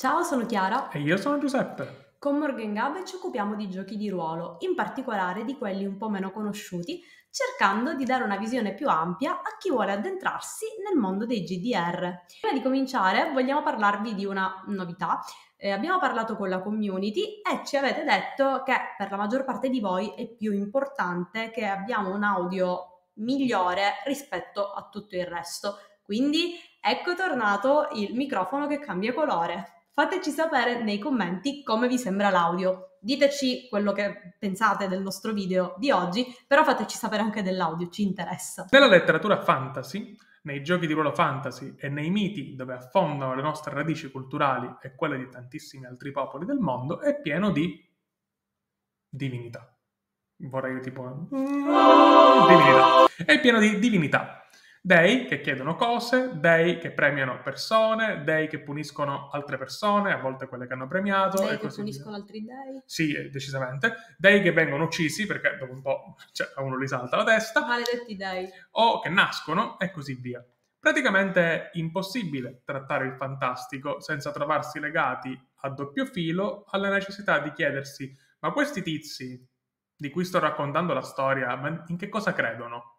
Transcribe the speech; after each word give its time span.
Ciao, 0.00 0.22
sono 0.22 0.46
Chiara. 0.46 0.90
E 0.90 1.00
io 1.00 1.16
sono 1.16 1.38
Giuseppe. 1.38 2.12
Con 2.20 2.38
Morgan 2.38 2.72
Gab 2.72 3.02
ci 3.02 3.16
occupiamo 3.16 3.56
di 3.56 3.68
giochi 3.68 3.96
di 3.96 4.08
ruolo, 4.08 4.58
in 4.60 4.76
particolare 4.76 5.44
di 5.44 5.56
quelli 5.56 5.84
un 5.84 5.96
po' 5.96 6.08
meno 6.08 6.30
conosciuti, 6.30 7.02
cercando 7.28 7.94
di 7.94 8.04
dare 8.04 8.22
una 8.22 8.36
visione 8.36 8.74
più 8.74 8.86
ampia 8.88 9.32
a 9.32 9.56
chi 9.58 9.70
vuole 9.70 9.90
addentrarsi 9.90 10.66
nel 10.88 10.96
mondo 10.96 11.26
dei 11.26 11.42
GDR. 11.42 12.26
Prima 12.40 12.54
di 12.54 12.62
cominciare 12.62 13.32
vogliamo 13.32 13.64
parlarvi 13.64 14.14
di 14.14 14.24
una 14.24 14.62
novità. 14.68 15.20
Eh, 15.56 15.72
abbiamo 15.72 15.98
parlato 15.98 16.36
con 16.36 16.48
la 16.48 16.60
community 16.60 17.40
e 17.40 17.66
ci 17.66 17.76
avete 17.76 18.04
detto 18.04 18.62
che 18.64 18.76
per 18.96 19.10
la 19.10 19.16
maggior 19.16 19.42
parte 19.42 19.68
di 19.68 19.80
voi 19.80 20.14
è 20.14 20.28
più 20.28 20.52
importante 20.52 21.50
che 21.50 21.66
abbiamo 21.66 22.14
un 22.14 22.22
audio 22.22 23.00
migliore 23.14 23.94
rispetto 24.04 24.70
a 24.70 24.88
tutto 24.88 25.16
il 25.16 25.26
resto. 25.26 25.78
Quindi 26.04 26.54
ecco 26.80 27.16
tornato 27.16 27.88
il 27.94 28.14
microfono 28.14 28.68
che 28.68 28.78
cambia 28.78 29.12
colore. 29.12 29.72
Fateci 29.98 30.30
sapere 30.30 30.80
nei 30.80 31.00
commenti 31.00 31.64
come 31.64 31.88
vi 31.88 31.98
sembra 31.98 32.30
l'audio. 32.30 32.98
Diteci 33.00 33.66
quello 33.68 33.90
che 33.90 34.36
pensate 34.38 34.86
del 34.86 35.02
nostro 35.02 35.32
video 35.32 35.74
di 35.76 35.90
oggi, 35.90 36.24
però 36.46 36.62
fateci 36.62 36.96
sapere 36.96 37.20
anche 37.20 37.42
dell'audio, 37.42 37.88
ci 37.88 38.02
interessa. 38.02 38.68
Nella 38.70 38.86
letteratura 38.86 39.42
fantasy, 39.42 40.16
nei 40.42 40.62
giochi 40.62 40.86
di 40.86 40.92
ruolo 40.92 41.12
fantasy 41.12 41.74
e 41.76 41.88
nei 41.88 42.10
miti 42.10 42.54
dove 42.54 42.74
affondano 42.74 43.34
le 43.34 43.42
nostre 43.42 43.74
radici 43.74 44.08
culturali 44.08 44.72
e 44.80 44.94
quelle 44.94 45.18
di 45.18 45.28
tantissimi 45.28 45.84
altri 45.86 46.12
popoli 46.12 46.46
del 46.46 46.58
mondo, 46.58 47.00
è 47.00 47.20
pieno 47.20 47.50
di 47.50 47.84
divinità. 49.08 49.76
Vorrei 50.36 50.80
tipo... 50.80 51.26
divinità. 51.28 53.06
È 53.26 53.40
pieno 53.40 53.58
di 53.58 53.80
divinità 53.80 54.47
dei 54.82 55.26
che 55.26 55.40
chiedono 55.40 55.74
cose, 55.74 56.32
dei 56.34 56.78
che 56.78 56.92
premiano 56.92 57.40
persone, 57.42 58.22
dei 58.24 58.48
che 58.48 58.60
puniscono 58.60 59.28
altre 59.30 59.58
persone, 59.58 60.12
a 60.12 60.18
volte 60.18 60.46
quelle 60.46 60.66
che 60.66 60.72
hanno 60.72 60.88
premiato. 60.88 61.44
Dei 61.44 61.58
che 61.58 61.68
puniscono 61.68 62.10
via. 62.10 62.20
altri 62.20 62.44
dei. 62.44 62.82
Sì, 62.84 63.14
eh, 63.14 63.30
decisamente. 63.30 63.94
Dei 64.16 64.42
che 64.42 64.52
vengono 64.52 64.84
uccisi 64.84 65.26
perché 65.26 65.56
dopo 65.58 65.72
un 65.72 65.82
po' 65.82 66.16
cioè, 66.32 66.52
a 66.54 66.62
uno 66.62 66.78
gli 66.78 66.86
salta 66.86 67.16
la 67.16 67.24
testa. 67.24 67.66
Maledetti 67.66 68.16
dei. 68.16 68.48
O 68.72 69.00
che 69.00 69.08
nascono 69.08 69.78
e 69.78 69.90
così 69.90 70.14
via. 70.14 70.44
Praticamente 70.78 71.40
è 71.40 71.70
impossibile 71.74 72.62
trattare 72.64 73.06
il 73.06 73.14
fantastico 73.14 74.00
senza 74.00 74.30
trovarsi 74.30 74.78
legati 74.78 75.36
a 75.62 75.68
doppio 75.70 76.06
filo 76.06 76.64
alla 76.68 76.88
necessità 76.88 77.40
di 77.40 77.52
chiedersi 77.52 78.16
ma 78.40 78.52
questi 78.52 78.82
tizi 78.82 79.44
di 79.96 80.10
cui 80.10 80.24
sto 80.24 80.38
raccontando 80.38 80.92
la 80.92 81.02
storia, 81.02 81.84
in 81.88 81.96
che 81.96 82.08
cosa 82.08 82.32
credono? 82.32 82.97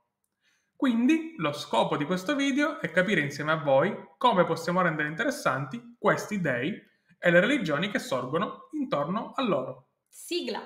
Quindi 0.79 1.33
lo 1.35 1.51
scopo 1.51 1.97
di 1.97 2.05
questo 2.05 2.35
video 2.35 2.79
è 2.79 2.89
capire 2.89 3.19
insieme 3.19 3.51
a 3.51 3.61
voi 3.61 3.93
come 4.17 4.45
possiamo 4.45 4.81
rendere 4.81 5.09
interessanti 5.09 5.97
questi 5.99 6.39
dei 6.39 6.71
e 7.17 7.31
le 7.31 7.41
religioni 7.41 7.91
che 7.91 7.99
sorgono 7.99 8.69
intorno 8.71 9.33
a 9.35 9.43
loro. 9.43 9.89
Sigla! 10.07 10.61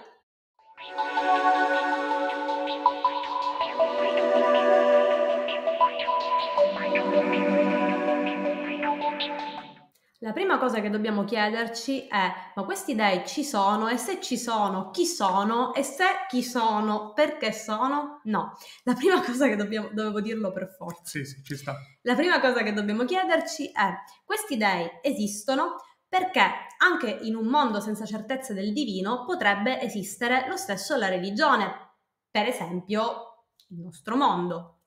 La 10.24 10.32
prima 10.32 10.58
cosa 10.58 10.80
che 10.80 10.90
dobbiamo 10.90 11.26
chiederci 11.26 12.08
è 12.08 12.34
ma 12.56 12.64
questi 12.64 12.96
dei 12.96 13.28
ci 13.28 13.44
sono 13.44 13.90
e 13.90 13.98
se 13.98 14.22
ci 14.22 14.38
sono 14.38 14.90
chi 14.90 15.06
sono 15.06 15.74
e 15.74 15.84
se 15.84 16.06
chi 16.30 16.42
sono 16.42 17.12
perché 17.12 17.52
sono? 17.52 18.22
No, 18.24 18.58
la 18.84 18.94
prima 18.94 19.20
cosa 19.22 19.50
che 19.50 19.58
dobbiamo, 19.58 19.90
dovevo 19.92 20.22
dirlo 20.22 20.54
per 20.54 20.74
forza. 20.78 21.04
Sì, 21.04 21.26
sì, 21.26 21.44
ci 21.44 21.58
sta. 21.58 21.76
La 22.04 22.16
prima 22.16 22.40
cosa 22.40 22.64
che 22.64 22.72
dobbiamo 22.72 23.04
chiederci 23.04 23.70
è 23.74 23.96
questi 24.24 24.56
dei 24.56 24.90
esistono 25.02 25.76
perché 26.08 26.68
anche 26.78 27.10
in 27.10 27.36
un 27.36 27.48
mondo 27.48 27.82
senza 27.82 28.06
certezze 28.06 28.54
del 28.54 28.72
divino 28.72 29.26
potrebbe 29.26 29.82
esistere 29.82 30.48
lo 30.48 30.56
stesso 30.56 30.96
la 30.96 31.10
religione, 31.10 31.98
per 32.32 32.48
esempio 32.48 33.48
il 33.72 33.82
nostro 33.82 34.16
mondo. 34.16 34.84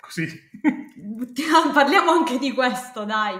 Così. 0.00 0.26
Parliamo 1.74 2.10
anche 2.10 2.38
di 2.38 2.54
questo, 2.54 3.04
dai. 3.04 3.38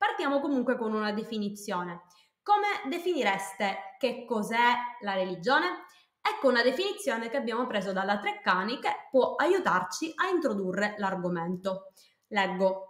Partiamo 0.00 0.40
comunque 0.40 0.78
con 0.78 0.94
una 0.94 1.12
definizione. 1.12 2.04
Come 2.42 2.88
definireste 2.88 3.96
che 3.98 4.24
cos'è 4.24 4.72
la 5.02 5.12
religione? 5.12 5.84
Ecco 6.22 6.48
una 6.48 6.62
definizione 6.62 7.28
che 7.28 7.36
abbiamo 7.36 7.66
preso 7.66 7.92
dalla 7.92 8.18
Treccani 8.18 8.78
che 8.78 9.08
può 9.10 9.34
aiutarci 9.34 10.10
a 10.16 10.28
introdurre 10.28 10.94
l'argomento. 10.96 11.92
Leggo. 12.28 12.86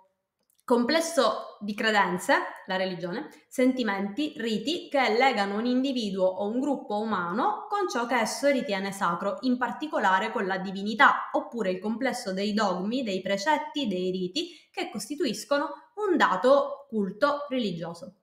Complesso 0.65 1.57
di 1.59 1.75
credenze, 1.75 2.35
la 2.67 2.77
religione, 2.77 3.29
sentimenti, 3.49 4.35
riti 4.37 4.89
che 4.89 5.09
legano 5.09 5.57
un 5.57 5.67
individuo 5.67 6.27
o 6.27 6.47
un 6.47 6.61
gruppo 6.61 7.01
umano 7.01 7.67
con 7.69 7.89
ciò 7.89 8.07
che 8.07 8.21
esso 8.21 8.47
ritiene 8.47 8.93
sacro, 8.93 9.39
in 9.41 9.59
particolare 9.59 10.31
con 10.31 10.47
la 10.47 10.59
divinità, 10.59 11.31
oppure 11.33 11.73
il 11.73 11.81
complesso 11.81 12.33
dei 12.33 12.53
dogmi, 12.53 13.03
dei 13.03 13.21
precetti, 13.21 13.89
dei 13.89 14.13
riti 14.13 14.51
che 14.71 14.91
costituiscono 14.91 15.90
un 16.09 16.17
dato 16.17 16.87
culto 16.89 17.47
religioso. 17.49 18.21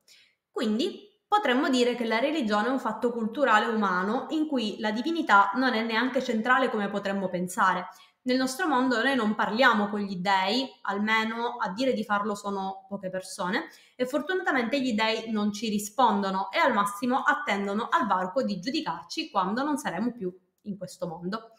Quindi 0.50 1.06
potremmo 1.26 1.68
dire 1.68 1.94
che 1.94 2.04
la 2.04 2.18
religione 2.18 2.68
è 2.68 2.70
un 2.70 2.80
fatto 2.80 3.12
culturale 3.12 3.66
umano 3.66 4.26
in 4.30 4.46
cui 4.48 4.78
la 4.80 4.90
divinità 4.90 5.50
non 5.54 5.74
è 5.74 5.82
neanche 5.82 6.22
centrale 6.22 6.70
come 6.70 6.88
potremmo 6.88 7.28
pensare. 7.28 7.88
Nel 8.22 8.36
nostro 8.36 8.66
mondo 8.66 9.00
noi 9.02 9.14
non 9.14 9.34
parliamo 9.34 9.88
con 9.88 10.00
gli 10.00 10.16
dei, 10.16 10.68
almeno 10.82 11.56
a 11.58 11.70
dire 11.70 11.92
di 11.92 12.04
farlo 12.04 12.34
sono 12.34 12.84
poche 12.88 13.08
persone, 13.08 13.68
e 13.96 14.06
fortunatamente 14.06 14.80
gli 14.80 14.92
dei 14.92 15.30
non 15.30 15.52
ci 15.52 15.68
rispondono 15.68 16.50
e 16.50 16.58
al 16.58 16.74
massimo 16.74 17.22
attendono 17.22 17.88
al 17.90 18.06
varco 18.06 18.42
di 18.42 18.58
giudicarci 18.58 19.30
quando 19.30 19.62
non 19.62 19.78
saremo 19.78 20.12
più 20.12 20.30
in 20.62 20.76
questo 20.76 21.06
mondo. 21.06 21.52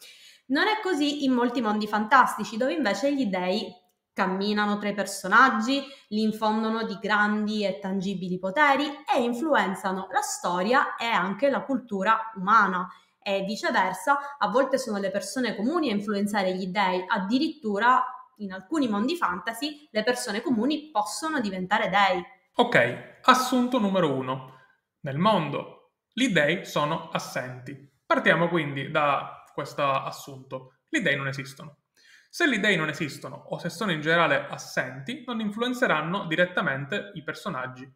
Non 0.46 0.66
è 0.66 0.80
così 0.82 1.24
in 1.24 1.32
molti 1.32 1.60
mondi 1.60 1.88
fantastici, 1.88 2.56
dove 2.56 2.72
invece 2.72 3.14
gli 3.14 3.26
dei 3.26 3.72
camminano 4.12 4.78
tra 4.78 4.88
i 4.88 4.94
personaggi, 4.94 5.82
li 6.08 6.22
infondono 6.22 6.84
di 6.84 6.98
grandi 7.00 7.64
e 7.64 7.78
tangibili 7.78 8.38
poteri 8.38 8.86
e 8.86 9.22
influenzano 9.22 10.08
la 10.10 10.20
storia 10.20 10.96
e 10.96 11.06
anche 11.06 11.50
la 11.50 11.62
cultura 11.62 12.30
umana. 12.34 12.88
E 13.22 13.42
viceversa, 13.42 14.36
a 14.38 14.48
volte 14.48 14.78
sono 14.78 14.98
le 14.98 15.10
persone 15.10 15.54
comuni 15.54 15.90
a 15.90 15.94
influenzare 15.94 16.54
gli 16.54 16.66
dei, 16.66 17.04
addirittura 17.06 18.02
in 18.36 18.52
alcuni 18.52 18.88
mondi 18.88 19.16
fantasy 19.16 19.88
le 19.90 20.02
persone 20.02 20.40
comuni 20.40 20.90
possono 20.90 21.40
diventare 21.40 21.90
dei. 21.90 22.22
Ok, 22.54 23.20
assunto 23.22 23.78
numero 23.78 24.14
uno. 24.14 24.58
Nel 25.00 25.18
mondo 25.18 25.92
gli 26.12 26.28
dei 26.28 26.64
sono 26.64 27.08
assenti. 27.10 27.88
Partiamo 28.04 28.48
quindi 28.48 28.90
da 28.90 29.44
questo 29.52 29.82
assunto. 29.82 30.80
Gli 30.88 31.00
dei 31.00 31.16
non 31.16 31.28
esistono. 31.28 31.79
Se 32.32 32.48
gli 32.48 32.58
dei 32.58 32.76
non 32.76 32.88
esistono 32.88 33.34
o 33.48 33.58
se 33.58 33.68
sono 33.70 33.90
in 33.90 34.00
generale 34.00 34.46
assenti, 34.48 35.24
non 35.26 35.40
influenzeranno 35.40 36.26
direttamente 36.26 37.10
i 37.14 37.24
personaggi. 37.24 37.92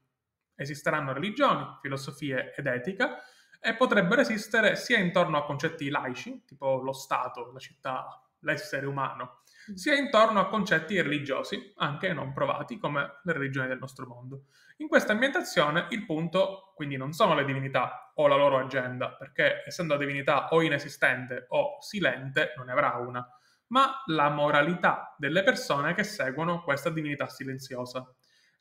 Esisteranno 0.56 1.12
religioni, 1.12 1.64
filosofie 1.80 2.52
ed 2.52 2.66
etica 2.66 3.22
e 3.60 3.76
potrebbero 3.76 4.22
esistere 4.22 4.74
sia 4.74 4.98
intorno 4.98 5.38
a 5.38 5.44
concetti 5.44 5.88
laici, 5.88 6.42
tipo 6.44 6.80
lo 6.82 6.92
Stato, 6.92 7.52
la 7.52 7.60
città, 7.60 8.28
l'essere 8.40 8.86
umano, 8.86 9.42
mm. 9.70 9.74
sia 9.74 9.94
intorno 9.94 10.40
a 10.40 10.48
concetti 10.48 11.00
religiosi, 11.00 11.72
anche 11.76 12.12
non 12.12 12.32
provati, 12.32 12.76
come 12.76 13.20
le 13.22 13.32
religioni 13.32 13.68
del 13.68 13.78
nostro 13.78 14.04
mondo. 14.04 14.46
In 14.78 14.88
questa 14.88 15.12
ambientazione 15.12 15.86
il 15.90 16.04
punto 16.04 16.72
quindi 16.74 16.96
non 16.96 17.12
sono 17.12 17.36
le 17.36 17.44
divinità 17.44 18.10
o 18.16 18.26
la 18.26 18.34
loro 18.34 18.58
agenda, 18.58 19.12
perché 19.12 19.62
essendo 19.64 19.92
la 19.94 20.00
divinità 20.00 20.48
o 20.48 20.60
inesistente 20.60 21.46
o 21.50 21.76
silente, 21.80 22.52
non 22.56 22.66
ne 22.66 22.72
avrà 22.72 22.96
una 22.96 23.24
ma 23.68 24.02
la 24.06 24.30
moralità 24.30 25.14
delle 25.18 25.42
persone 25.42 25.94
che 25.94 26.04
seguono 26.04 26.62
questa 26.62 26.90
divinità 26.90 27.28
silenziosa. 27.28 28.06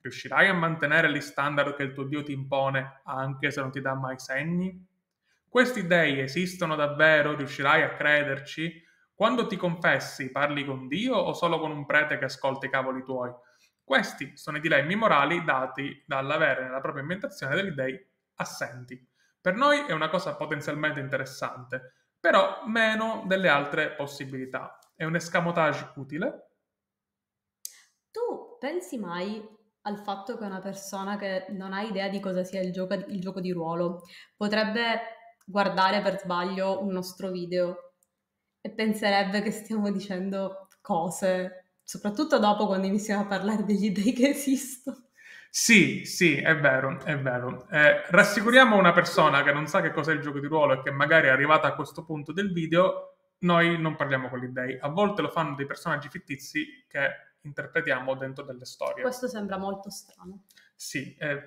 Riuscirai 0.02 0.47
a 0.47 0.53
mantenere 0.53 1.12
gli 1.12 1.22
standard 1.22 1.75
che 1.75 1.84
il 1.84 1.94
tuo 1.94 2.03
Dio 2.03 2.24
ti 2.24 2.34
impone 2.34 3.02
anche 3.06 3.52
se 3.52 3.61
non 3.61 3.72
ti 3.72 3.82
dà 3.82 3.96
mai 3.96 4.20
segni? 4.20 4.85
Questi 5.47 5.85
dei 5.85 6.20
esistono 6.20 6.76
davvero? 6.76 7.35
Riuscirai 7.35 7.84
a 7.84 7.94
crederci? 7.94 8.82
Quando 9.14 9.46
ti 9.46 9.55
confessi, 9.55 10.32
parli 10.32 10.66
con 10.66 10.88
Dio 10.88 11.16
o 11.16 11.34
solo 11.34 11.59
con 11.59 11.72
un 11.72 11.85
prete 11.85 12.17
che 12.17 12.26
ascolta 12.26 12.66
i 12.66 12.70
cavoli 12.70 13.03
tuoi? 13.03 13.32
Questi 13.84 14.35
sono 14.35 14.58
i 14.58 14.61
dilemmi 14.61 14.96
morali 14.96 15.44
dati 15.44 16.03
dall'avere 16.08 16.64
nella 16.64 16.82
propria 16.82 17.02
ambientazione 17.02 17.56
degli 17.56 17.70
dei 17.70 17.97
assenti. 18.35 19.08
Per 19.40 19.53
noi 19.56 19.85
è 19.85 19.91
una 19.91 20.09
cosa 20.09 20.35
potenzialmente 20.35 20.99
interessante, 20.99 21.94
però 22.20 22.64
meno 22.66 23.23
delle 23.28 23.49
altre 23.49 23.91
possibilità. 23.91 24.79
È 24.95 25.03
un 25.03 25.16
escamotage 25.16 25.91
utile? 25.95 26.49
Tu 28.11 28.57
pensi 28.59 28.97
mai 28.97 29.41
al 29.81 29.97
fatto 29.99 30.37
che 30.37 30.45
una 30.45 30.61
persona 30.61 31.17
che 31.17 31.47
non 31.49 31.73
ha 31.73 31.81
idea 31.81 32.07
di 32.09 32.19
cosa 32.19 32.43
sia 32.43 32.61
il 32.61 32.72
gioco, 32.72 32.93
il 32.93 33.19
gioco 33.19 33.41
di 33.41 33.51
ruolo 33.51 34.03
potrebbe 34.37 34.99
guardare 35.45 36.01
per 36.01 36.19
sbaglio 36.19 36.81
un 36.81 36.91
nostro 36.93 37.31
video 37.31 37.93
e 38.61 38.72
penserebbe 38.72 39.41
che 39.41 39.51
stiamo 39.51 39.91
dicendo 39.91 40.67
cose, 40.79 41.72
soprattutto 41.84 42.39
dopo 42.39 42.67
quando 42.67 42.87
iniziamo 42.87 43.23
a 43.23 43.28
parlare 43.28 43.66
degli 43.66 43.91
dei 43.91 44.13
che 44.13 44.29
esistono. 44.29 45.09
Sì, 45.49 46.03
sì, 46.05 46.37
è 46.37 46.55
vero, 46.57 46.99
è 47.03 47.17
vero. 47.17 47.67
Eh, 47.69 48.03
rassicuriamo 48.07 48.75
una 48.75 48.91
persona 48.91 49.43
che 49.43 49.51
non 49.51 49.67
sa 49.67 49.81
che 49.81 49.91
cos'è 49.91 50.13
il 50.13 50.22
gioco 50.22 50.39
di 50.39 50.47
ruolo 50.47 50.73
e 50.73 50.81
che 50.81 50.91
magari 50.91 51.28
è 51.28 51.29
arrivata 51.29 51.67
a 51.67 51.75
questo 51.75 52.05
punto 52.05 52.31
del 52.31 52.51
video, 52.51 53.12
noi 53.43 53.79
non 53.79 53.95
parliamo 53.95 54.29
con 54.29 54.40
gli 54.40 54.47
dei. 54.47 54.78
A 54.79 54.90
volte 54.90 55.22
lo 55.22 55.29
fanno 55.29 55.55
dei 55.55 55.66
personaggi 55.66 56.09
fittizi 56.09 56.85
che 56.87 57.35
interpretiamo 57.41 58.16
dentro 58.16 58.43
delle 58.43 58.66
storie. 58.66 59.03
Questo 59.03 59.28
sembra 59.28 59.57
molto 59.57 59.90
strano. 59.90 60.43
Sì, 60.75 61.16
è 61.17 61.41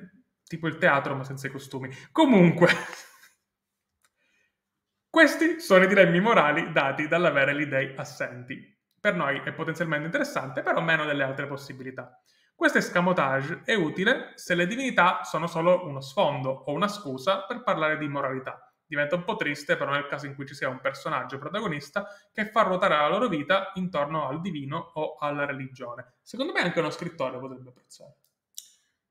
tipo 0.44 0.68
il 0.68 0.78
teatro 0.78 1.14
ma 1.14 1.24
senza 1.24 1.46
i 1.46 1.50
costumi. 1.50 1.90
Comunque, 2.12 2.68
questi 5.10 5.60
sono 5.60 5.84
i 5.84 5.88
dilemmi 5.88 6.20
morali 6.20 6.72
dati 6.72 7.08
dall'avere 7.08 7.56
gli 7.56 7.66
dei 7.66 7.94
assenti. 7.96 8.74
Per 8.98 9.14
noi 9.14 9.40
è 9.44 9.52
potenzialmente 9.52 10.06
interessante, 10.06 10.62
però 10.62 10.80
meno 10.80 11.04
delle 11.04 11.22
altre 11.22 11.46
possibilità. 11.46 12.20
Questo 12.54 12.78
escamotage 12.78 13.62
è 13.64 13.74
utile 13.74 14.32
se 14.34 14.54
le 14.54 14.66
divinità 14.66 15.22
sono 15.24 15.46
solo 15.46 15.86
uno 15.86 16.00
sfondo 16.00 16.50
o 16.50 16.72
una 16.72 16.88
scusa 16.88 17.44
per 17.44 17.62
parlare 17.62 17.98
di 17.98 18.08
moralità. 18.08 18.65
Diventa 18.86 19.16
un 19.16 19.24
po' 19.24 19.36
triste 19.36 19.76
però 19.76 19.92
nel 19.92 20.06
caso 20.06 20.26
in 20.26 20.34
cui 20.34 20.46
ci 20.46 20.54
sia 20.54 20.68
un 20.68 20.80
personaggio 20.80 21.38
protagonista 21.38 22.06
che 22.32 22.46
fa 22.46 22.62
ruotare 22.62 22.96
la 22.96 23.08
loro 23.08 23.28
vita 23.28 23.72
intorno 23.74 24.28
al 24.28 24.40
divino 24.40 24.92
o 24.94 25.16
alla 25.18 25.44
religione. 25.44 26.14
Secondo 26.22 26.52
me 26.52 26.60
anche 26.60 26.78
uno 26.78 26.90
scrittore 26.90 27.38
potrebbe 27.38 27.70
apprezzare 27.70 28.16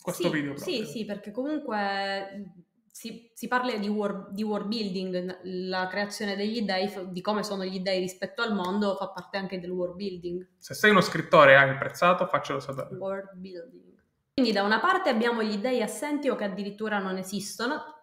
questo 0.05 0.29
sì, 0.29 0.33
video. 0.33 0.53
Proprio. 0.53 0.75
Sì, 0.75 0.85
sì, 0.85 1.05
perché 1.05 1.31
comunque 1.31 2.53
si, 2.91 3.31
si, 3.33 3.47
parla 3.47 3.75
di, 3.75 3.87
war, 3.87 4.29
di 4.29 4.43
world 4.43 4.67
building, 4.67 5.39
la 5.43 5.87
creazione 5.87 6.35
degli 6.35 6.61
dei, 6.61 6.89
di 7.09 7.21
come 7.21 7.43
sono 7.43 7.65
gli 7.65 7.79
dei 7.79 7.99
rispetto 7.99 8.43
al 8.43 8.53
mondo, 8.53 8.95
fa 8.95 9.09
parte 9.09 9.37
anche 9.37 9.59
del 9.59 9.71
world 9.71 9.95
building. 9.95 10.47
Se 10.59 10.75
sei 10.75 10.91
uno 10.91 11.01
scrittore 11.01 11.53
e 11.53 11.55
hai 11.55 11.69
apprezzato, 11.71 12.27
faccelo 12.27 12.59
sapere. 12.59 12.95
World 12.95 13.31
building. 13.33 13.93
Quindi 14.35 14.51
da 14.51 14.63
una 14.63 14.79
parte 14.79 15.09
abbiamo 15.09 15.41
gli 15.41 15.57
dei 15.57 15.81
assenti 15.81 16.29
o 16.29 16.35
che 16.35 16.43
addirittura 16.43 16.99
non 16.99 17.17
esistono, 17.17 17.94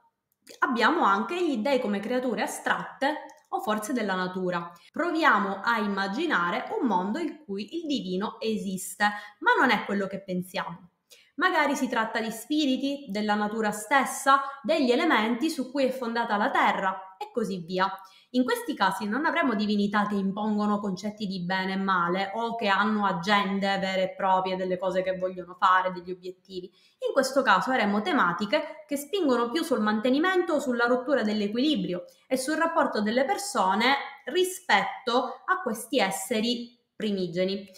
abbiamo 0.60 1.04
anche 1.04 1.44
gli 1.44 1.58
dei 1.58 1.80
come 1.80 2.00
creature 2.00 2.42
astratte 2.42 3.26
o 3.48 3.60
forze 3.60 3.92
della 3.92 4.14
natura. 4.14 4.70
Proviamo 4.90 5.60
a 5.62 5.78
immaginare 5.78 6.66
un 6.78 6.86
mondo 6.86 7.18
in 7.18 7.42
cui 7.44 7.76
il 7.76 7.86
divino 7.86 8.40
esiste, 8.40 9.04
ma 9.40 9.52
non 9.58 9.70
è 9.70 9.84
quello 9.84 10.06
che 10.06 10.22
pensiamo. 10.22 10.91
Magari 11.34 11.74
si 11.76 11.88
tratta 11.88 12.20
di 12.20 12.30
spiriti, 12.30 13.06
della 13.08 13.34
natura 13.34 13.70
stessa, 13.70 14.42
degli 14.62 14.90
elementi 14.90 15.48
su 15.48 15.70
cui 15.70 15.84
è 15.84 15.90
fondata 15.90 16.36
la 16.36 16.50
Terra 16.50 17.16
e 17.18 17.30
così 17.32 17.58
via. 17.58 17.90
In 18.34 18.44
questi 18.44 18.74
casi 18.74 19.06
non 19.06 19.26
avremo 19.26 19.54
divinità 19.54 20.06
che 20.06 20.14
impongono 20.14 20.78
concetti 20.78 21.26
di 21.26 21.42
bene 21.42 21.74
e 21.74 21.76
male 21.76 22.32
o 22.34 22.54
che 22.54 22.68
hanno 22.68 23.04
agende 23.04 23.76
vere 23.78 24.04
e 24.04 24.14
proprie 24.14 24.56
delle 24.56 24.78
cose 24.78 25.02
che 25.02 25.18
vogliono 25.18 25.54
fare, 25.58 25.92
degli 25.92 26.10
obiettivi. 26.10 26.66
In 26.66 27.12
questo 27.12 27.42
caso 27.42 27.70
avremo 27.70 28.00
tematiche 28.00 28.84
che 28.86 28.96
spingono 28.96 29.50
più 29.50 29.62
sul 29.62 29.80
mantenimento 29.80 30.54
o 30.54 30.60
sulla 30.60 30.86
rottura 30.86 31.22
dell'equilibrio 31.22 32.04
e 32.26 32.38
sul 32.38 32.56
rapporto 32.56 33.02
delle 33.02 33.24
persone 33.24 33.96
rispetto 34.24 35.42
a 35.44 35.60
questi 35.62 35.98
esseri 35.98 36.78
primigeni. 36.96 37.68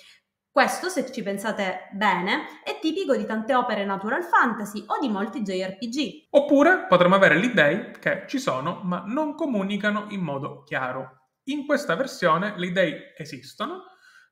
Questo, 0.55 0.89
se 0.89 1.11
ci 1.11 1.25
pensate 1.25 1.89
bene, 1.95 2.63
è 2.63 2.79
tipico 2.79 3.17
di 3.17 3.27
tante 3.27 3.57
opere 3.57 3.85
natural 3.85 4.23
fantasy 4.23 4.85
o 4.87 5.01
di 5.01 5.09
molti 5.09 5.43
JRPG. 5.43 6.29
Oppure 6.31 6.87
potremmo 6.87 7.17
avere 7.17 7.41
gli 7.41 7.49
dei 7.49 7.91
che 7.99 8.23
ci 8.29 8.39
sono 8.39 8.81
ma 8.85 9.03
non 9.05 9.35
comunicano 9.35 10.07
in 10.11 10.21
modo 10.21 10.63
chiaro. 10.63 11.33
In 11.47 11.67
questa 11.67 11.97
versione 11.97 12.55
gli 12.57 12.71
dei 12.71 12.95
esistono, 13.17 13.83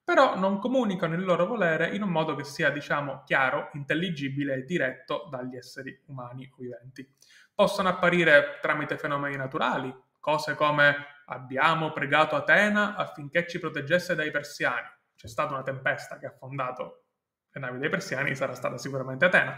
però 0.04 0.38
non 0.38 0.60
comunicano 0.60 1.14
il 1.14 1.24
loro 1.24 1.44
volere 1.44 1.88
in 1.88 2.04
un 2.04 2.10
modo 2.10 2.36
che 2.36 2.44
sia, 2.44 2.70
diciamo, 2.70 3.25
chiaro, 3.26 3.70
intelligibile 3.72 4.54
e 4.54 4.62
diretto 4.62 5.26
dagli 5.28 5.56
esseri 5.56 6.04
umani 6.06 6.48
o 6.52 6.56
viventi. 6.56 7.04
Possono 7.52 7.88
apparire 7.88 8.60
tramite 8.62 8.96
fenomeni 8.96 9.34
naturali, 9.34 9.92
cose 10.20 10.54
come 10.54 10.94
abbiamo 11.26 11.90
pregato 11.90 12.36
Atena 12.36 12.94
affinché 12.94 13.44
ci 13.48 13.58
proteggesse 13.58 14.14
dai 14.14 14.30
persiani 14.30 15.00
c'è 15.22 15.28
stata 15.28 15.52
una 15.52 15.62
tempesta 15.62 16.19
che 16.19 16.26
ha 16.26 16.30
affondato 16.30 17.04
le 17.52 17.60
navi 17.60 17.78
dei 17.78 17.88
persiani, 17.88 18.34
sarà 18.34 18.54
stata 18.54 18.76
sicuramente 18.76 19.26
Atena, 19.26 19.56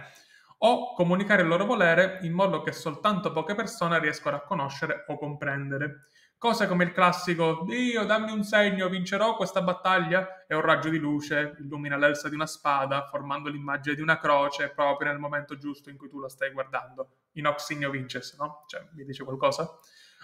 o 0.58 0.93
comunicare 0.93 1.40
il 1.40 1.49
loro 1.49 1.64
volere 1.64 2.19
in 2.20 2.34
modo 2.34 2.61
che 2.61 2.72
soltanto 2.72 3.32
poche 3.32 3.55
persone 3.55 3.99
riescono 3.99 4.37
a 4.37 4.43
conoscere 4.43 5.05
o 5.08 5.16
comprendere. 5.16 6.08
Cose 6.37 6.66
come 6.66 6.84
il 6.84 6.93
classico 6.93 7.62
Dio, 7.64 8.05
dammi 8.05 8.31
un 8.31 8.43
segno, 8.43 8.90
vincerò 8.90 9.37
questa 9.37 9.62
battaglia 9.62 10.44
e 10.46 10.55
un 10.55 10.61
raggio 10.61 10.90
di 10.90 10.99
luce 10.99 11.55
illumina 11.61 11.96
l'elsa 11.96 12.28
di 12.28 12.34
una 12.34 12.46
spada, 12.46 13.06
formando 13.06 13.49
l'immagine 13.49 13.94
di 13.94 14.02
una 14.02 14.19
croce 14.19 14.69
proprio 14.69 15.08
nel 15.08 15.19
momento 15.19 15.56
giusto 15.56 15.88
in 15.88 15.96
cui 15.96 16.10
tu 16.10 16.20
la 16.20 16.28
stai 16.28 16.52
guardando. 16.52 17.20
In 17.37 17.46
hoc 17.46 17.58
signo 17.58 17.88
vinces, 17.88 18.37
no? 18.38 18.64
Cioè, 18.67 18.87
mi 18.93 19.05
dice 19.05 19.25
qualcosa? 19.25 19.78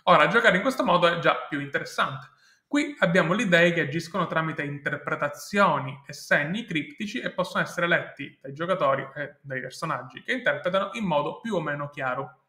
Ora, 0.05 0.29
giocare 0.29 0.57
in 0.57 0.63
questo 0.63 0.85
modo 0.85 1.07
è 1.07 1.19
già 1.19 1.47
più 1.49 1.61
interessante 1.61 2.29
Qui 2.71 2.95
abbiamo 3.01 3.35
le 3.35 3.43
idee 3.43 3.73
che 3.73 3.81
agiscono 3.81 4.29
tramite 4.29 4.63
interpretazioni 4.63 6.05
e 6.07 6.13
segni 6.13 6.65
criptici 6.65 7.19
e 7.19 7.33
possono 7.33 7.65
essere 7.65 7.89
letti 7.89 8.39
dai 8.41 8.53
giocatori 8.53 9.05
e 9.17 9.39
dai 9.41 9.61
personaggi 9.61 10.23
che 10.23 10.35
interpretano 10.35 10.91
in 10.93 11.05
modo 11.05 11.41
più 11.41 11.57
o 11.57 11.61
meno 11.61 11.91
chiaro. 11.91 12.43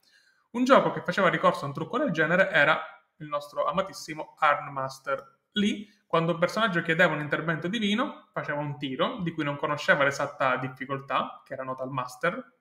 Un 0.52 0.64
gioco 0.64 0.92
che 0.92 1.02
faceva 1.02 1.28
ricorso 1.28 1.64
a 1.64 1.70
un 1.70 1.74
trucco 1.74 1.98
del 1.98 2.12
genere 2.12 2.52
era 2.52 2.80
il 3.18 3.28
nostro 3.30 3.66
amatissimo 3.66 4.36
Arnmaster. 4.38 5.40
Lì, 5.54 5.90
quando 6.06 6.34
un 6.34 6.38
personaggio 6.38 6.84
chiedeva 6.84 7.16
un 7.16 7.22
intervento 7.22 7.68
divino, 7.68 8.30
faceva 8.32 8.60
un 8.60 8.78
tiro 8.78 9.22
di 9.24 9.32
cui 9.32 9.44
non 9.44 9.58
conosceva 9.58 10.04
l'esatta 10.04 10.56
difficoltà, 10.58 11.42
che 11.44 11.54
era 11.54 11.64
nota 11.64 11.82
al 11.82 11.90
master, 11.90 12.58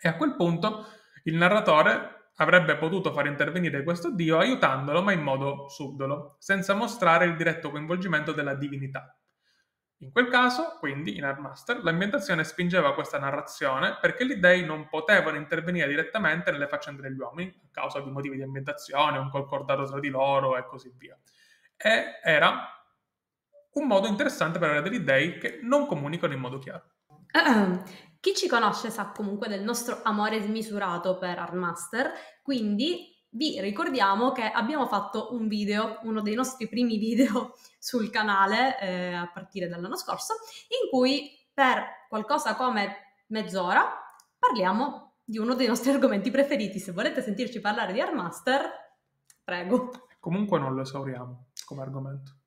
e 0.00 0.08
a 0.08 0.14
quel 0.14 0.36
punto 0.36 0.86
il 1.24 1.34
narratore 1.34 2.23
avrebbe 2.36 2.76
potuto 2.76 3.12
far 3.12 3.26
intervenire 3.26 3.82
questo 3.82 4.12
dio 4.12 4.38
aiutandolo 4.38 5.02
ma 5.02 5.12
in 5.12 5.22
modo 5.22 5.68
subdolo, 5.68 6.36
senza 6.38 6.74
mostrare 6.74 7.26
il 7.26 7.36
diretto 7.36 7.70
coinvolgimento 7.70 8.32
della 8.32 8.54
divinità. 8.54 9.16
In 9.98 10.12
quel 10.12 10.28
caso, 10.28 10.76
quindi, 10.80 11.16
in 11.16 11.24
Artmaster, 11.24 11.82
l'ambientazione 11.82 12.44
spingeva 12.44 12.92
questa 12.92 13.18
narrazione 13.18 13.96
perché 14.00 14.26
gli 14.26 14.34
dei 14.34 14.64
non 14.64 14.88
potevano 14.88 15.36
intervenire 15.36 15.88
direttamente 15.88 16.50
nelle 16.50 16.68
faccende 16.68 17.00
degli 17.00 17.18
uomini, 17.18 17.48
a 17.48 17.68
causa 17.70 18.00
di 18.00 18.10
motivi 18.10 18.36
di 18.36 18.42
ambientazione, 18.42 19.18
un 19.18 19.30
concordato 19.30 19.84
tra 19.86 20.00
di 20.00 20.10
loro 20.10 20.58
e 20.58 20.66
così 20.66 20.92
via. 20.96 21.16
E 21.76 22.20
era 22.22 22.68
un 23.72 23.86
modo 23.86 24.06
interessante 24.06 24.58
per 24.58 24.70
avere 24.70 24.88
degli 24.88 25.00
dei 25.00 25.38
che 25.38 25.60
non 25.62 25.86
comunicano 25.86 26.34
in 26.34 26.40
modo 26.40 26.58
chiaro. 26.58 26.84
Chi 28.24 28.34
ci 28.34 28.48
conosce 28.48 28.88
sa 28.88 29.10
comunque 29.10 29.48
del 29.48 29.62
nostro 29.62 30.00
amore 30.02 30.40
smisurato 30.40 31.18
per 31.18 31.38
Artmaster, 31.38 32.10
quindi 32.42 33.14
vi 33.28 33.60
ricordiamo 33.60 34.32
che 34.32 34.44
abbiamo 34.44 34.86
fatto 34.86 35.34
un 35.34 35.46
video, 35.46 35.98
uno 36.04 36.22
dei 36.22 36.34
nostri 36.34 36.68
primi 36.68 36.96
video 36.96 37.54
sul 37.78 38.08
canale 38.08 38.80
eh, 38.80 39.12
a 39.12 39.30
partire 39.30 39.68
dall'anno 39.68 39.96
scorso, 39.96 40.34
in 40.82 40.88
cui 40.88 41.30
per 41.52 42.06
qualcosa 42.08 42.54
come 42.54 43.24
mezz'ora 43.26 43.92
parliamo 44.38 45.16
di 45.22 45.36
uno 45.36 45.54
dei 45.54 45.66
nostri 45.66 45.90
argomenti 45.92 46.30
preferiti. 46.30 46.78
Se 46.78 46.92
volete 46.92 47.20
sentirci 47.20 47.60
parlare 47.60 47.92
di 47.92 48.00
Artmaster, 48.00 48.70
prego. 49.44 49.90
Comunque 50.18 50.58
non 50.58 50.74
lo 50.74 50.80
esauriamo 50.80 51.48
come 51.66 51.82
argomento. 51.82 52.43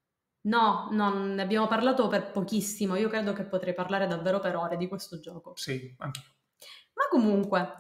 No, 0.48 0.88
non 0.92 1.34
ne 1.34 1.42
abbiamo 1.42 1.68
parlato 1.68 2.08
per 2.08 2.32
pochissimo. 2.32 2.96
Io 2.96 3.10
credo 3.10 3.34
che 3.34 3.44
potrei 3.44 3.74
parlare 3.74 4.08
davvero 4.08 4.40
per 4.40 4.56
ore 4.56 4.78
di 4.78 4.88
questo 4.88 5.20
gioco. 5.20 5.54
Sì, 5.56 5.94
anche 6.00 6.22
Ma 6.94 7.08
comunque, 7.10 7.76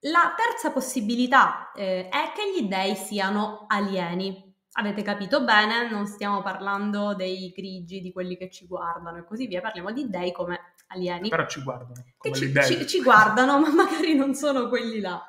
la 0.00 0.34
terza 0.36 0.72
possibilità 0.72 1.70
eh, 1.72 2.08
è 2.08 2.32
che 2.34 2.52
gli 2.54 2.66
dei 2.66 2.94
siano 2.94 3.66
alieni. 3.68 4.46
Avete 4.72 5.02
capito 5.02 5.42
bene, 5.44 5.90
non 5.90 6.06
stiamo 6.06 6.40
parlando 6.40 7.14
dei 7.14 7.50
grigi, 7.50 8.00
di 8.00 8.12
quelli 8.12 8.36
che 8.36 8.48
ci 8.48 8.66
guardano 8.66 9.18
e 9.18 9.24
così 9.24 9.46
via, 9.46 9.60
parliamo 9.60 9.92
di 9.92 10.08
dei 10.08 10.32
come 10.32 10.74
alieni. 10.88 11.28
Però 11.28 11.46
ci 11.46 11.62
guardano. 11.62 12.04
Come 12.16 12.34
ci, 12.34 12.54
ci, 12.62 12.86
ci 12.86 13.02
guardano, 13.02 13.58
ma 13.60 13.70
magari 13.70 14.14
non 14.14 14.34
sono 14.34 14.68
quelli 14.68 15.00
là. 15.00 15.22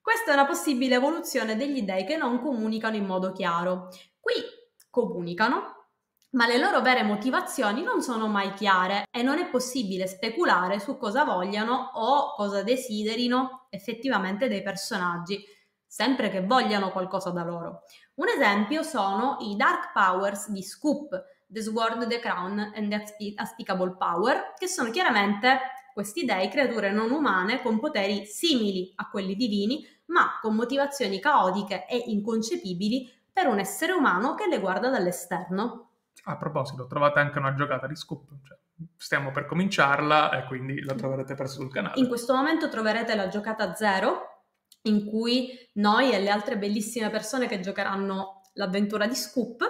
Questa 0.00 0.30
è 0.30 0.34
una 0.34 0.46
possibile 0.46 0.94
evoluzione 0.94 1.56
degli 1.56 1.82
dei 1.82 2.06
che 2.06 2.16
non 2.16 2.40
comunicano 2.40 2.96
in 2.96 3.04
modo 3.04 3.32
chiaro. 3.32 3.88
Qui 4.18 4.58
comunicano, 4.90 5.76
ma 6.32 6.46
le 6.46 6.58
loro 6.58 6.80
vere 6.80 7.02
motivazioni 7.02 7.82
non 7.82 8.02
sono 8.02 8.28
mai 8.28 8.52
chiare 8.52 9.06
e 9.10 9.22
non 9.22 9.38
è 9.38 9.48
possibile 9.48 10.06
speculare 10.06 10.78
su 10.78 10.96
cosa 10.96 11.24
vogliano 11.24 11.90
o 11.94 12.34
cosa 12.34 12.62
desiderino 12.62 13.66
effettivamente 13.70 14.46
dei 14.48 14.62
personaggi, 14.62 15.42
sempre 15.84 16.30
che 16.30 16.44
vogliano 16.44 16.90
qualcosa 16.90 17.30
da 17.30 17.42
loro. 17.42 17.82
Un 18.14 18.28
esempio 18.28 18.82
sono 18.82 19.38
i 19.40 19.56
Dark 19.56 19.92
Powers 19.92 20.50
di 20.50 20.62
Scoop, 20.62 21.20
The 21.46 21.62
Sword, 21.62 22.06
The 22.06 22.20
Crown 22.20 22.72
and 22.76 22.88
The 22.90 23.34
Unspeakable 23.36 23.96
Power, 23.96 24.54
che 24.56 24.68
sono 24.68 24.90
chiaramente 24.90 25.58
questi 25.92 26.24
dei 26.24 26.48
creature 26.48 26.92
non 26.92 27.10
umane 27.10 27.60
con 27.60 27.80
poteri 27.80 28.24
simili 28.24 28.92
a 28.96 29.08
quelli 29.10 29.34
divini, 29.34 29.84
ma 30.06 30.38
con 30.40 30.54
motivazioni 30.54 31.18
caotiche 31.18 31.86
e 31.88 31.96
inconcepibili 31.96 33.19
per 33.40 33.48
un 33.48 33.58
essere 33.58 33.92
umano 33.92 34.34
che 34.34 34.46
le 34.46 34.60
guarda 34.60 34.90
dall'esterno. 34.90 35.92
A 36.24 36.36
proposito, 36.36 36.86
trovate 36.86 37.20
anche 37.20 37.38
una 37.38 37.54
giocata 37.54 37.86
di 37.86 37.96
Scoop, 37.96 38.28
cioè 38.44 38.58
stiamo 38.98 39.30
per 39.30 39.46
cominciarla 39.46 40.30
e 40.32 40.46
quindi 40.46 40.82
la 40.82 40.94
troverete 40.94 41.34
presto 41.34 41.62
sul 41.62 41.72
canale. 41.72 41.98
In 41.98 42.08
questo 42.08 42.34
momento 42.34 42.68
troverete 42.68 43.14
la 43.14 43.28
giocata 43.28 43.74
zero, 43.74 44.42
in 44.82 45.06
cui 45.06 45.50
noi 45.74 46.12
e 46.12 46.20
le 46.20 46.28
altre 46.28 46.58
bellissime 46.58 47.08
persone 47.08 47.46
che 47.46 47.60
giocheranno 47.60 48.42
l'avventura 48.54 49.06
di 49.06 49.14
Scoop, 49.14 49.64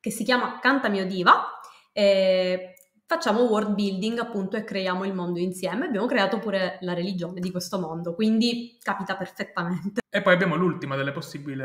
che 0.00 0.10
si 0.10 0.24
chiama 0.24 0.58
Canta 0.58 0.88
mio 0.88 1.04
diva, 1.04 1.60
eh, 1.92 2.74
facciamo 3.10 3.40
world 3.40 3.74
building 3.74 4.20
appunto 4.20 4.56
e 4.56 4.62
creiamo 4.62 5.04
il 5.04 5.12
mondo 5.12 5.40
insieme. 5.40 5.86
Abbiamo 5.86 6.06
creato 6.06 6.38
pure 6.38 6.78
la 6.82 6.94
religione 6.94 7.40
di 7.40 7.50
questo 7.50 7.80
mondo, 7.80 8.14
quindi 8.14 8.78
capita 8.80 9.16
perfettamente. 9.16 10.00
E 10.08 10.22
poi 10.22 10.32
abbiamo 10.32 10.54
l'ultima 10.54 10.94
delle 10.94 11.10
possibili 11.10 11.60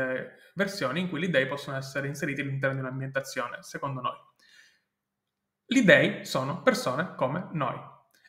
versioni 0.56 0.98
in 0.98 1.08
cui 1.08 1.20
gli 1.20 1.28
dei 1.28 1.46
possono 1.46 1.76
essere 1.76 2.08
inseriti 2.08 2.40
all'interno 2.40 2.74
di 2.74 2.80
un'ambientazione, 2.80 3.58
secondo 3.60 4.00
noi. 4.00 4.16
Gli 5.64 5.82
dei 5.82 6.24
sono 6.24 6.62
persone 6.62 7.14
come 7.14 7.46
noi. 7.52 7.78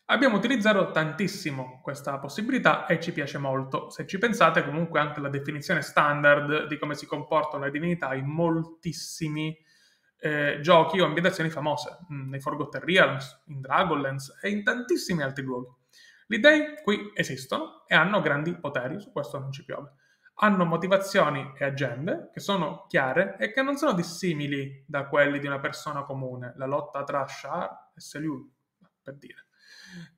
Abbiamo 0.09 0.37
utilizzato 0.37 0.91
tantissimo 0.91 1.79
questa 1.81 2.19
possibilità 2.19 2.85
e 2.85 2.99
ci 2.99 3.13
piace 3.13 3.39
molto. 3.39 3.89
Se 3.89 4.05
ci 4.05 4.19
pensate, 4.19 4.63
comunque 4.63 4.99
anche 4.99 5.21
la 5.21 5.29
definizione 5.29 5.81
standard 5.81 6.67
di 6.67 6.77
come 6.77 6.93
si 6.93 7.07
comportano 7.07 7.63
le 7.63 7.71
divinità 7.71 8.13
in 8.13 8.27
moltissimi 8.27 9.57
eh, 10.19 10.59
giochi 10.61 10.99
o 10.99 11.05
ambientazioni 11.05 11.49
famose, 11.49 11.97
mm, 12.11 12.29
nei 12.29 12.39
Forgotten 12.39 12.81
Realms, 12.81 13.43
in 13.47 13.61
Dragonlance 13.61 14.37
e 14.41 14.49
in 14.49 14.63
tantissimi 14.63 15.21
altri 15.21 15.43
luoghi. 15.43 15.69
Gli 16.25 16.39
dei 16.39 16.75
qui 16.83 17.11
esistono 17.13 17.85
e 17.87 17.95
hanno 17.95 18.19
grandi 18.21 18.55
poteri, 18.57 18.99
su 18.99 19.11
questo 19.11 19.39
non 19.39 19.51
ci 19.51 19.63
piove. 19.63 19.93
Hanno 20.39 20.65
motivazioni 20.65 21.53
e 21.57 21.65
agende 21.65 22.29
che 22.33 22.39
sono 22.39 22.85
chiare 22.87 23.37
e 23.39 23.51
che 23.51 23.61
non 23.61 23.77
sono 23.77 23.93
dissimili 23.93 24.83
da 24.85 25.07
quelli 25.07 25.39
di 25.39 25.47
una 25.47 25.59
persona 25.59 26.03
comune, 26.03 26.53
la 26.57 26.65
lotta 26.65 27.03
tra 27.03 27.25
Shar 27.25 27.91
e 27.95 27.99
Seliul, 27.99 28.47
per 29.01 29.15
dire. 29.15 29.45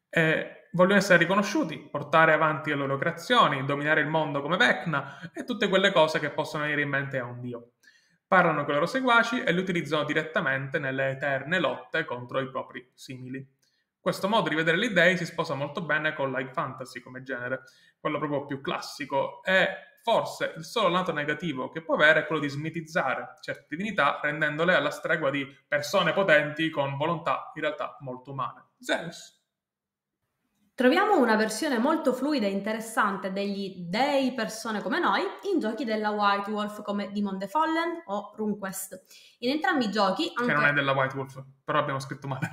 E 0.10 0.70
vogliono 0.72 0.98
essere 0.98 1.20
riconosciuti, 1.20 1.78
portare 1.78 2.34
avanti 2.34 2.72
le 2.72 2.76
loro 2.76 2.98
creazioni, 2.98 3.64
dominare 3.64 4.02
il 4.02 4.08
mondo 4.08 4.42
come 4.42 4.58
Vecna 4.58 5.32
e 5.32 5.46
tutte 5.46 5.70
quelle 5.70 5.92
cose 5.92 6.20
che 6.20 6.32
possono 6.32 6.64
venire 6.64 6.82
in 6.82 6.90
mente 6.90 7.20
a 7.20 7.26
un 7.26 7.40
dio 7.40 7.74
parlano 8.30 8.62
con 8.62 8.70
i 8.70 8.74
loro 8.76 8.86
seguaci 8.86 9.42
e 9.42 9.52
li 9.52 9.60
utilizzano 9.60 10.04
direttamente 10.04 10.78
nelle 10.78 11.10
eterne 11.10 11.60
lotte 11.60 12.06
contro 12.06 12.40
i 12.40 12.48
propri 12.48 12.92
simili. 12.94 13.44
Questo 14.00 14.30
modo 14.30 14.50
di 14.50 14.56
vedere 14.56 14.78
gli 14.78 14.90
dei 14.90 15.18
si 15.18 15.26
sposa 15.26 15.56
molto 15.56 15.82
bene 15.82 16.14
con 16.14 16.32
l'high 16.32 16.54
fantasy 16.54 17.02
come 17.02 17.24
genere, 17.24 17.64
quello 18.00 18.20
proprio 18.20 18.46
più 18.46 18.62
classico, 18.62 19.44
e 19.44 19.68
forse 20.04 20.54
il 20.56 20.64
solo 20.64 20.90
lato 20.90 21.12
negativo 21.12 21.70
che 21.70 21.82
può 21.82 21.96
avere 21.96 22.22
è 22.22 22.26
quello 22.28 22.42
di 22.42 22.50
smitizzare 22.50 23.34
certe 23.42 23.66
divinità 23.68 24.20
rendendole 24.22 24.76
alla 24.76 24.92
stregua 24.92 25.32
di 25.32 25.46
persone 25.68 26.14
potenti 26.14 26.70
con 26.70 26.98
volontà 26.98 27.52
in 27.56 27.62
realtà 27.62 27.98
molto 28.00 28.32
umane. 28.32 28.68
Zeus. 28.80 29.39
Troviamo 30.80 31.20
una 31.20 31.36
versione 31.36 31.78
molto 31.78 32.14
fluida 32.14 32.46
e 32.46 32.52
interessante 32.52 33.34
degli 33.34 33.74
dei 33.80 34.34
persone 34.34 34.82
come 34.82 34.98
noi 34.98 35.22
in 35.52 35.60
giochi 35.60 35.84
della 35.84 36.12
White 36.12 36.50
Wolf 36.52 36.84
come 36.84 37.12
Demon 37.12 37.38
the 37.38 37.50
Fallen 37.50 38.04
o 38.06 38.32
RuneQuest. 38.34 39.04
In 39.40 39.50
entrambi 39.50 39.88
i 39.88 39.92
giochi... 39.92 40.32
Anche... 40.34 40.54
Che 40.54 40.58
non 40.58 40.70
è 40.70 40.72
della 40.72 40.94
White 40.94 41.18
Wolf, 41.18 41.44
però 41.66 41.80
abbiamo 41.80 42.00
scritto 42.00 42.30
male 42.30 42.50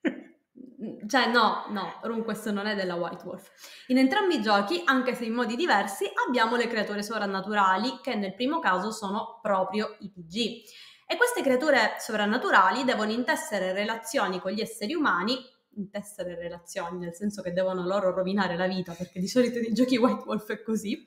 Cioè 1.06 1.26
no, 1.30 1.66
no, 1.68 2.00
RuneQuest 2.04 2.48
non 2.52 2.64
è 2.64 2.74
della 2.74 2.94
White 2.94 3.26
Wolf. 3.26 3.50
In 3.88 3.98
entrambi 3.98 4.36
i 4.36 4.40
giochi, 4.40 4.80
anche 4.86 5.14
se 5.14 5.26
in 5.26 5.34
modi 5.34 5.56
diversi, 5.56 6.10
abbiamo 6.26 6.56
le 6.56 6.68
creature 6.68 7.02
sovrannaturali 7.02 7.98
che 8.00 8.14
nel 8.14 8.34
primo 8.34 8.60
caso 8.60 8.90
sono 8.90 9.40
proprio 9.42 9.94
i 9.98 10.10
PG. 10.10 10.36
E 11.06 11.18
queste 11.18 11.42
creature 11.42 11.96
sovrannaturali 11.98 12.82
devono 12.84 13.10
intessere 13.10 13.74
relazioni 13.74 14.40
con 14.40 14.52
gli 14.52 14.62
esseri 14.62 14.94
umani 14.94 15.52
intessere 15.76 16.34
relazioni, 16.36 16.98
nel 16.98 17.14
senso 17.14 17.42
che 17.42 17.52
devono 17.52 17.86
loro 17.86 18.12
rovinare 18.12 18.56
la 18.56 18.66
vita, 18.66 18.92
perché 18.92 19.20
di 19.20 19.28
solito 19.28 19.58
nei 19.58 19.72
giochi 19.72 19.96
White 19.96 20.24
Wolf 20.26 20.50
è 20.50 20.62
così. 20.62 21.06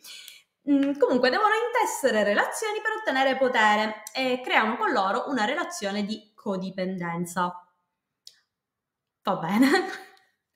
Mm, 0.69 0.97
comunque 0.97 1.29
devono 1.29 1.53
intessere 1.67 2.23
relazioni 2.23 2.79
per 2.81 2.91
ottenere 2.99 3.37
potere 3.37 4.03
e 4.13 4.41
creano 4.43 4.75
con 4.75 4.91
loro 4.91 5.29
una 5.29 5.45
relazione 5.45 6.03
di 6.03 6.31
codipendenza. 6.35 7.51
Va 9.23 9.35
bene. 9.35 10.05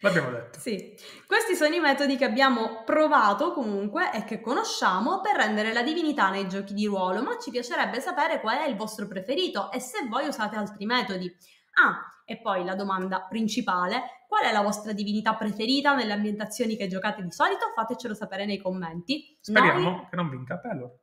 L'abbiamo 0.01 0.31
detto. 0.31 0.59
Sì, 0.59 0.97
questi 1.27 1.55
sono 1.55 1.75
i 1.75 1.79
metodi 1.79 2.17
che 2.17 2.25
abbiamo 2.25 2.83
provato 2.83 3.53
comunque 3.53 4.11
e 4.11 4.23
che 4.23 4.41
conosciamo 4.41 5.21
per 5.21 5.35
rendere 5.35 5.73
la 5.73 5.83
divinità 5.83 6.29
nei 6.31 6.49
giochi 6.49 6.73
di 6.73 6.87
ruolo, 6.87 7.21
ma 7.21 7.37
ci 7.37 7.51
piacerebbe 7.51 8.01
sapere 8.01 8.41
qual 8.41 8.57
è 8.57 8.67
il 8.67 8.75
vostro 8.75 9.07
preferito 9.07 9.71
e 9.71 9.79
se 9.79 10.07
voi 10.07 10.27
usate 10.27 10.55
altri 10.55 10.85
metodi. 10.85 11.31
Ah, 11.73 12.23
e 12.25 12.39
poi 12.39 12.63
la 12.63 12.75
domanda 12.75 13.25
principale, 13.27 14.23
qual 14.27 14.45
è 14.45 14.51
la 14.51 14.61
vostra 14.61 14.93
divinità 14.93 15.35
preferita 15.35 15.95
nelle 15.95 16.13
ambientazioni 16.13 16.77
che 16.77 16.87
giocate 16.87 17.21
di 17.21 17.31
solito? 17.31 17.71
Fatecelo 17.75 18.13
sapere 18.13 18.45
nei 18.45 18.57
commenti. 18.57 19.37
Speriamo 19.39 19.79
Noi... 19.79 20.07
che 20.09 20.15
non 20.15 20.29
vinca 20.29 20.57
Pelor. 20.57 20.99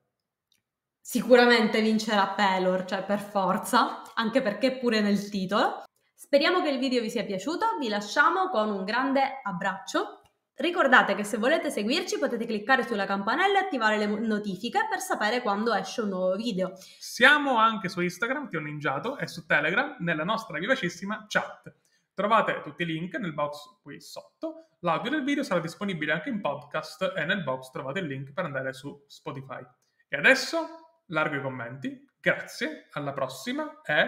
Sicuramente 1.01 1.81
vincerà 1.81 2.29
Pelor, 2.29 2.85
cioè 2.85 3.05
per 3.05 3.21
forza, 3.21 4.03
anche 4.15 4.43
perché 4.43 4.79
pure 4.79 5.01
nel 5.01 5.29
titolo. 5.31 5.85
Speriamo 6.15 6.63
che 6.63 6.71
il 6.71 6.79
video 6.79 7.01
vi 7.01 7.11
sia 7.11 7.25
piaciuto, 7.25 7.79
vi 7.79 7.89
lasciamo 7.89 8.49
con 8.49 8.71
un 8.71 8.85
grande 8.85 9.41
abbraccio 9.43 10.23
Ricordate 10.59 11.15
che 11.15 11.23
se 11.23 11.37
volete 11.37 11.71
seguirci 11.71 12.19
potete 12.19 12.45
cliccare 12.45 12.85
sulla 12.85 13.07
campanella 13.07 13.61
e 13.61 13.65
attivare 13.67 13.97
le 13.97 14.07
notifiche 14.07 14.89
per 14.91 14.99
sapere 14.99 15.41
quando 15.41 15.73
esce 15.73 16.01
un 16.01 16.09
nuovo 16.09 16.35
video. 16.35 16.73
Siamo 16.99 17.59
anche 17.59 17.89
su 17.89 18.01
Instagram, 18.01 18.49
Tio 18.49 18.59
Ninjato, 18.59 19.19
e 19.19 19.29
su 19.29 19.47
Telegram 19.47 19.95
nella 20.01 20.25
nostra 20.25 20.59
vivacissima 20.59 21.27
chat. 21.29 21.73
Trovate 22.13 22.61
tutti 22.65 22.83
i 22.83 22.87
link 22.87 23.15
nel 23.19 23.35
box 23.35 23.79
qui 23.81 24.01
sotto. 24.01 24.71
L'audio 24.81 25.13
del 25.13 25.23
video 25.23 25.45
sarà 25.45 25.61
disponibile 25.61 26.11
anche 26.11 26.29
in 26.29 26.41
podcast 26.41 27.13
e 27.17 27.25
nel 27.25 27.45
box 27.45 27.71
trovate 27.71 28.01
il 28.01 28.07
link 28.07 28.33
per 28.33 28.45
andare 28.45 28.73
su 28.73 29.05
Spotify. 29.07 29.65
E 30.09 30.17
adesso 30.17 31.03
largo 31.07 31.37
i 31.37 31.41
commenti. 31.41 32.05
Grazie, 32.19 32.89
alla 32.95 33.13
prossima 33.13 33.81
e... 33.85 34.07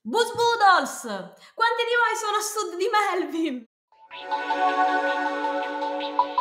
Boost 0.00 0.34
Boodles! 0.34 1.02
Quanti 1.02 1.82
di 1.84 1.94
voi 2.00 2.16
sono 2.16 2.36
a 2.38 2.40
sud 2.40 2.78
di 2.78 2.86
Melvin? 2.88 3.72
Thank 4.16 4.30
you. 6.20 6.33